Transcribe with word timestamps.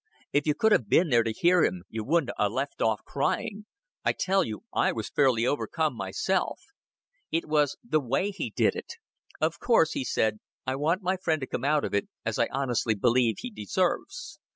If 0.33 0.47
you 0.47 0.55
could 0.55 0.71
have 0.71 0.89
been 0.89 1.09
there 1.09 1.21
to 1.21 1.31
hear 1.31 1.63
him, 1.63 1.83
you 1.87 2.03
wouldn't 2.03 2.31
'a' 2.39 2.49
left 2.49 2.81
off 2.81 3.03
crying 3.05 3.67
yet. 4.03 4.15
I 4.15 4.15
tell 4.19 4.43
you 4.43 4.63
I 4.73 4.91
was 4.91 5.09
fairly 5.11 5.45
overcome 5.45 5.95
myself. 5.95 6.59
It 7.31 7.47
was 7.47 7.77
the 7.83 7.99
way 7.99 8.31
he 8.31 8.49
did 8.49 8.75
it. 8.75 8.93
'Of 9.39 9.59
course,' 9.59 9.93
he 9.93 10.03
said, 10.03 10.39
'I 10.65 10.75
want 10.77 11.03
my 11.03 11.17
friend 11.17 11.39
to 11.41 11.45
come 11.45 11.63
out 11.63 11.85
of 11.85 11.93
it 11.93 12.07
as 12.25 12.39
I 12.39 12.47
honestly 12.51 12.95
believe 12.95 13.35
he 13.37 13.51
deserves.' 13.51 14.39